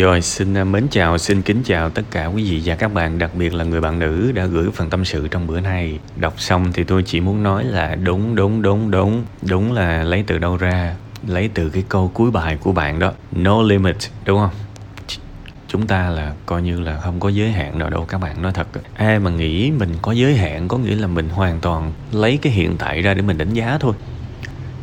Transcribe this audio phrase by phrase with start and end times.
[0.00, 3.18] Rồi, xin à, mến chào, xin kính chào tất cả quý vị và các bạn,
[3.18, 5.98] đặc biệt là người bạn nữ đã gửi phần tâm sự trong bữa nay.
[6.16, 9.24] Đọc xong thì tôi chỉ muốn nói là đúng, đúng, đúng, đúng.
[9.42, 10.94] Đúng là lấy từ đâu ra?
[11.26, 13.12] Lấy từ cái câu cuối bài của bạn đó.
[13.32, 14.50] No limit, đúng không?
[15.68, 18.52] chúng ta là coi như là không có giới hạn nào đâu các bạn nói
[18.52, 22.38] thật ai mà nghĩ mình có giới hạn có nghĩa là mình hoàn toàn lấy
[22.42, 23.94] cái hiện tại ra để mình đánh giá thôi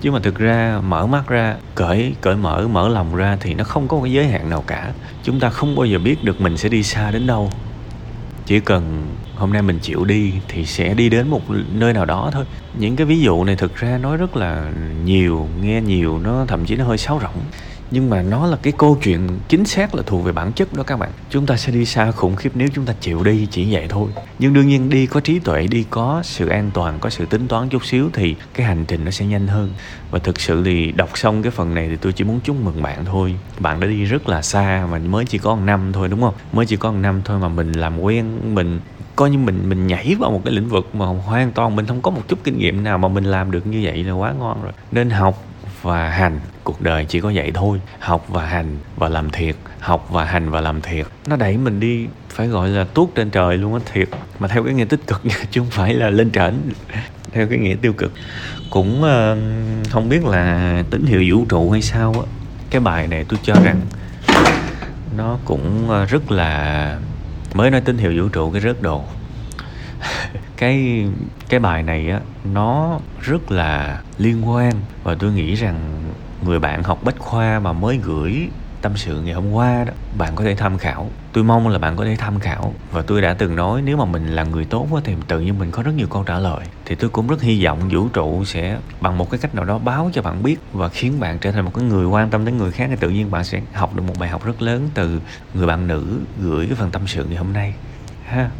[0.00, 3.64] chứ mà thực ra mở mắt ra, cởi cởi mở mở lòng ra thì nó
[3.64, 4.92] không có cái giới hạn nào cả.
[5.22, 7.50] Chúng ta không bao giờ biết được mình sẽ đi xa đến đâu.
[8.46, 9.02] Chỉ cần
[9.36, 12.44] hôm nay mình chịu đi thì sẽ đi đến một nơi nào đó thôi.
[12.78, 14.72] Những cái ví dụ này thực ra nói rất là
[15.04, 17.42] nhiều, nghe nhiều, nó thậm chí nó hơi sáo rỗng
[17.90, 20.82] nhưng mà nó là cái câu chuyện chính xác là thuộc về bản chất đó
[20.82, 21.10] các bạn.
[21.30, 24.10] Chúng ta sẽ đi xa khủng khiếp nếu chúng ta chịu đi chỉ vậy thôi.
[24.38, 27.48] Nhưng đương nhiên đi có trí tuệ, đi có sự an toàn, có sự tính
[27.48, 29.70] toán chút xíu thì cái hành trình nó sẽ nhanh hơn.
[30.10, 32.82] Và thực sự thì đọc xong cái phần này thì tôi chỉ muốn chúc mừng
[32.82, 33.34] bạn thôi.
[33.58, 36.34] Bạn đã đi rất là xa mà mới chỉ có một năm thôi, đúng không?
[36.52, 38.80] Mới chỉ có một năm thôi mà mình làm quen, mình
[39.16, 42.02] coi như mình mình nhảy vào một cái lĩnh vực mà hoàn toàn mình không
[42.02, 44.62] có một chút kinh nghiệm nào mà mình làm được như vậy là quá ngon
[44.62, 44.72] rồi.
[44.92, 45.44] Nên học
[45.82, 46.40] và hành.
[46.64, 47.80] Cuộc đời chỉ có vậy thôi.
[47.98, 49.56] Học và hành và làm thiệt.
[49.80, 51.06] Học và hành và làm thiệt.
[51.26, 54.08] Nó đẩy mình đi phải gọi là tuốt trên trời luôn á thiệt.
[54.38, 56.54] Mà theo cái nghĩa tích cực nha chứ không phải là lên trển.
[57.32, 58.12] Theo cái nghĩa tiêu cực.
[58.70, 62.32] Cũng uh, không biết là tín hiệu vũ trụ hay sao á.
[62.70, 63.80] Cái bài này tôi cho rằng
[65.16, 66.98] nó cũng ờ, rất là
[67.54, 69.04] mới nói tín hiệu vũ trụ cái rớt đồ
[70.60, 71.06] cái
[71.48, 72.20] cái bài này á,
[72.52, 74.72] nó rất là liên quan.
[75.02, 76.02] Và tôi nghĩ rằng
[76.44, 78.48] người bạn học bách khoa mà mới gửi
[78.82, 81.10] tâm sự ngày hôm qua đó, bạn có thể tham khảo.
[81.32, 82.74] Tôi mong là bạn có thể tham khảo.
[82.92, 85.70] Và tôi đã từng nói, nếu mà mình là người tốt thì tự nhiên mình
[85.70, 86.60] có rất nhiều câu trả lời.
[86.84, 89.78] Thì tôi cũng rất hy vọng vũ trụ sẽ bằng một cái cách nào đó
[89.78, 92.58] báo cho bạn biết và khiến bạn trở thành một cái người quan tâm đến
[92.58, 92.86] người khác.
[92.90, 95.20] Thì tự nhiên bạn sẽ học được một bài học rất lớn từ
[95.54, 97.74] người bạn nữ gửi cái phần tâm sự ngày hôm nay,
[98.26, 98.50] ha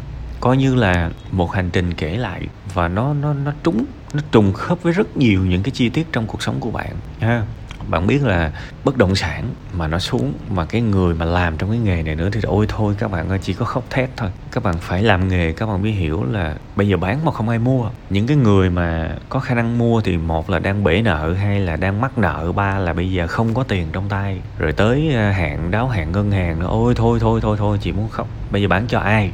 [0.41, 2.41] coi như là một hành trình kể lại
[2.73, 6.07] và nó nó nó trúng, nó trùng khớp với rất nhiều những cái chi tiết
[6.11, 7.43] trong cuộc sống của bạn, ha.
[7.87, 8.51] Bạn biết là
[8.83, 9.43] bất động sản
[9.73, 12.65] mà nó xuống mà cái người mà làm trong cái nghề này nữa thì ôi
[12.69, 14.29] thôi, các bạn ơi, chỉ có khóc thét thôi.
[14.51, 17.49] Các bạn phải làm nghề, các bạn mới hiểu là bây giờ bán mà không
[17.49, 17.89] ai mua.
[18.09, 21.59] Những cái người mà có khả năng mua thì một là đang bể nợ hay
[21.59, 24.41] là đang mắc nợ, ba là bây giờ không có tiền trong tay.
[24.57, 27.91] Rồi tới à, hạn, đáo hạn ngân hàng nữa, ôi thôi thôi thôi thôi chị
[27.91, 28.27] muốn khóc.
[28.51, 29.31] Bây giờ bán cho ai?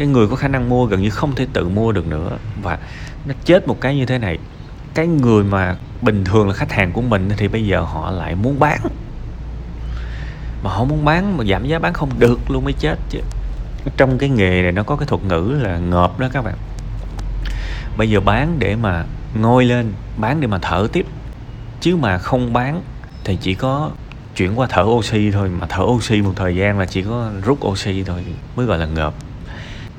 [0.00, 2.30] Cái người có khả năng mua gần như không thể tự mua được nữa.
[2.62, 2.78] Và
[3.26, 4.38] nó chết một cái như thế này,
[4.94, 8.34] cái người mà bình thường là khách hàng của mình thì bây giờ họ lại
[8.34, 8.80] muốn bán.
[10.62, 13.20] Mà họ muốn bán mà giảm giá bán không được luôn mới chết chứ.
[13.96, 16.54] Trong cái nghề này nó có cái thuật ngữ là ngợp đó các bạn.
[17.96, 19.04] Bây giờ bán để mà
[19.40, 21.06] ngôi lên, bán để mà thở tiếp.
[21.80, 22.82] Chứ mà không bán
[23.24, 23.90] thì chỉ có
[24.36, 27.66] chuyển qua thở oxy thôi, mà thở oxy một thời gian là chỉ có rút
[27.66, 28.24] oxy thôi,
[28.56, 29.14] mới gọi là ngợp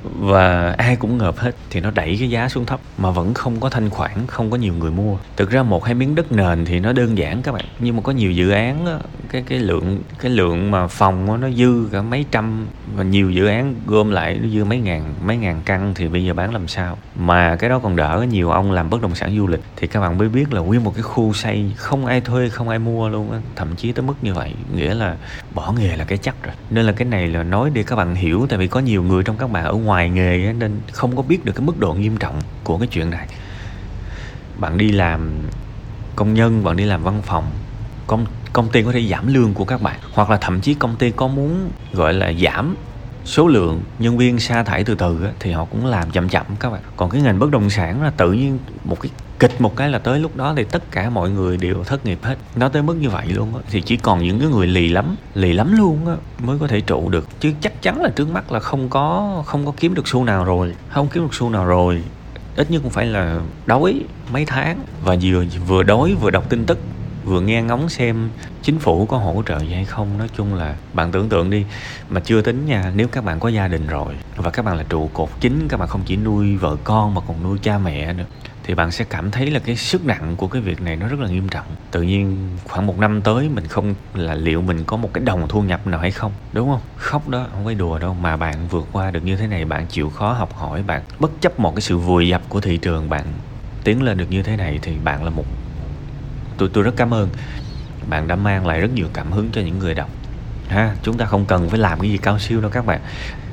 [0.03, 3.59] và ai cũng ngợp hết thì nó đẩy cái giá xuống thấp mà vẫn không
[3.59, 5.17] có thanh khoản, không có nhiều người mua.
[5.38, 7.66] Thực ra một hai miếng đất nền thì nó đơn giản các bạn.
[7.79, 9.00] Nhưng mà có nhiều dự án
[9.31, 13.31] cái cái lượng cái lượng mà phòng đó, nó dư cả mấy trăm và nhiều
[13.31, 16.53] dự án gom lại nó dư mấy ngàn mấy ngàn căn thì bây giờ bán
[16.53, 16.97] làm sao?
[17.16, 20.02] Mà cái đó còn đỡ nhiều ông làm bất động sản du lịch thì các
[20.02, 23.09] bạn mới biết là nguyên một cái khu xây không ai thuê không ai mua
[23.09, 24.53] luôn á thậm chí tới mức như vậy.
[24.75, 25.16] Nghĩa là
[25.53, 26.53] bỏ nghề là cái chắc rồi.
[26.69, 29.24] Nên là cái này là nói để các bạn hiểu tại vì có nhiều người
[29.24, 31.94] trong các bạn ở ngoài ngoài nghề nên không có biết được cái mức độ
[31.94, 33.28] nghiêm trọng của cái chuyện này.
[34.58, 35.31] Bạn đi làm
[36.16, 37.44] công nhân bạn đi làm văn phòng
[38.08, 40.95] công công ty có thể giảm lương của các bạn, hoặc là thậm chí công
[40.95, 42.75] ty có muốn, gọi là, giảm
[43.25, 46.69] số lượng nhân viên sa thải từ từ thì họ cũng làm chậm chậm các
[46.69, 46.81] bạn.
[46.97, 50.00] Còn cái ngành bất động sản là tự nhiên một cái kịch một cái là
[50.00, 52.35] tới lúc đó thì tất cả mọi người đều thất nghiệp hết.
[52.56, 55.16] Nó tới mức như vậy luôn á, thì chỉ còn những cái người lì lắm
[55.33, 57.28] lì lắm luôn á mới có thể trụ được.
[57.39, 60.45] Chứ chắc chắn là trước mắt là không có không có kiếm được xu nào
[60.45, 60.73] rồi.
[60.89, 62.03] Không kiếm được xu nào rồi,
[62.56, 64.01] ít nhất cũng phải là đói
[64.31, 64.79] mấy tháng.
[65.03, 66.79] Và vừa vừa đói vừa đọc tin tức
[67.25, 68.29] vừa nghe ngóng xem
[68.61, 70.17] chính phủ có hỗ trợ gì hay không.
[70.17, 71.65] Nói chung là bạn tưởng tượng đi,
[72.09, 74.83] mà chưa tính nha, nếu các bạn có gia đình rồi và các bạn là
[74.89, 78.13] trụ cột chính, các bạn không chỉ nuôi vợ con mà còn nuôi cha mẹ
[78.13, 78.25] nữa,
[78.63, 81.19] thì bạn sẽ cảm thấy là cái sức nặng của cái việc này nó rất
[81.19, 81.65] là nghiêm trọng.
[81.91, 85.47] Tự nhiên khoảng một năm tới mình không là liệu mình có một cái đồng
[85.47, 86.81] thu nhập nào hay không, đúng không?
[86.97, 89.88] Khóc đó, không phải đùa đâu, mà bạn vượt qua được như thế này, bạn
[89.88, 93.09] chịu khó học hỏi, bạn bất chấp một cái sự vùi dập của thị trường,
[93.09, 93.25] bạn
[93.83, 95.45] tiến lên được như thế này thì bạn là một
[96.62, 97.30] tôi tôi rất cảm ơn.
[98.10, 100.10] Bạn đã mang lại rất nhiều cảm hứng cho những người đọc.
[100.69, 103.00] Ha, chúng ta không cần phải làm cái gì cao siêu đâu các bạn.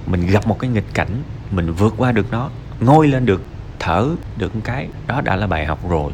[0.07, 2.51] Mình gặp một cái nghịch cảnh, mình vượt qua được nó
[2.81, 3.43] ngôi lên được,
[3.79, 4.07] thở
[4.37, 6.13] được một cái, đó đã là bài học rồi.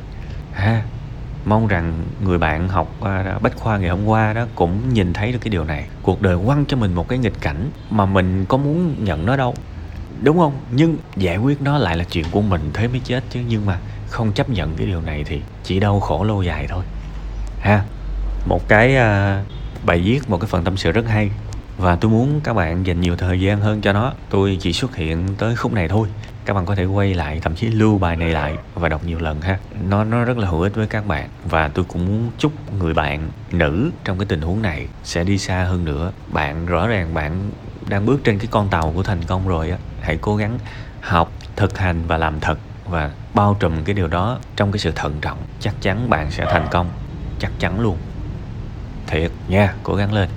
[0.53, 0.83] Ha,
[1.45, 2.97] mong rằng người bạn học
[3.43, 5.87] bách khoa ngày hôm qua đó cũng nhìn thấy được cái điều này.
[6.03, 9.37] Cuộc đời quăng cho mình một cái nghịch cảnh mà mình có muốn nhận nó
[9.37, 9.55] đâu,
[10.23, 10.53] đúng không?
[10.71, 13.41] Nhưng giải quyết nó lại là chuyện của mình, thế mới chết chứ.
[13.49, 13.79] Nhưng mà
[14.15, 16.85] không chấp nhận cái điều này thì chỉ đau khổ lâu dài thôi.
[17.61, 17.83] Ha?
[18.47, 19.47] Một cái uh,
[19.87, 21.31] bài viết một cái phần tâm sự rất hay.
[21.79, 24.13] Và tôi muốn các bạn dành nhiều thời gian hơn cho nó.
[24.31, 26.09] Tôi chỉ xuất hiện tới khúc này thôi.
[26.45, 29.19] Các bạn có thể quay lại thậm chí lưu bài này lại và đọc nhiều
[29.19, 29.59] lần ha.
[29.89, 31.29] Nó nó rất là hữu ích với các bạn.
[31.45, 35.39] Và tôi cũng muốn chúc người bạn nữ trong cái tình huống này sẽ đi
[35.39, 36.13] xa hơn nữa.
[36.33, 37.51] Bạn rõ ràng bạn
[37.89, 39.77] đang bước trên cái con tàu của thành công rồi á.
[40.01, 40.59] Hãy cố gắng
[41.01, 42.59] học thực hành và làm thật
[42.89, 46.47] và bao trùm cái điều đó trong cái sự thận trọng, chắc chắn bạn sẽ
[46.51, 46.91] thành công.
[47.39, 47.97] Chắc chắn luôn.
[49.07, 50.29] Thiệt nha, cố gắng lên.